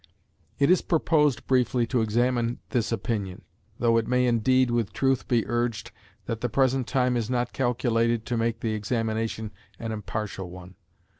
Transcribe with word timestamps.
It 0.57 0.71
is 0.71 0.81
proposed 0.81 1.45
briefly 1.45 1.85
to 1.85 2.01
examine 2.01 2.57
this 2.71 2.91
opinion, 2.91 3.43
though 3.77 3.97
it 3.97 4.07
may, 4.07 4.25
indeed, 4.25 4.71
with 4.71 4.93
truth 4.93 5.27
be 5.27 5.45
urged 5.45 5.91
that 6.25 6.41
the 6.41 6.49
present 6.49 6.87
time 6.87 7.15
is 7.15 7.29
not 7.29 7.53
calculated 7.53 8.25
to 8.25 8.35
make 8.35 8.61
the 8.61 8.73
examination 8.73 9.51
an 9.77 9.91
impartial 9.91 10.49
one. 10.49 10.73